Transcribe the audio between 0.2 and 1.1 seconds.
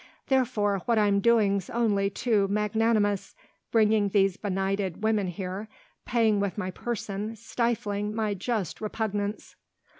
Therefore what